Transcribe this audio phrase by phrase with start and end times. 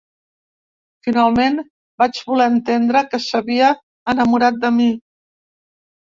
[1.07, 1.57] Finalment,
[2.03, 3.67] vaig voler entendre que s'havia
[4.15, 4.89] enamorat de mi.